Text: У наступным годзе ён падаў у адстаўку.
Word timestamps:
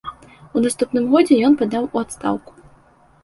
У 0.59 0.63
наступным 0.65 1.05
годзе 1.11 1.37
ён 1.49 1.57
падаў 1.59 1.83
у 1.97 2.03
адстаўку. 2.05 2.51